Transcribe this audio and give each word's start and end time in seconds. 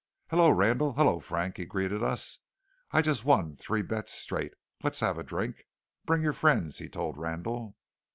"Hullo! 0.31 0.49
Randall! 0.49 0.93
hullo! 0.93 1.19
Frank!" 1.19 1.57
he 1.57 1.65
greeted 1.65 2.01
us. 2.01 2.39
"I've 2.91 3.05
just 3.05 3.23
won 3.23 3.55
three 3.55 3.83
bets 3.83 4.11
straight. 4.11 4.55
Let's 4.81 4.99
have 5.01 5.19
a 5.19 5.23
drink. 5.23 5.67
Bring 6.05 6.23
your 6.23 6.33
friends," 6.33 6.79
he 6.79 6.89
told 6.89 7.19
Randall. 7.19 7.75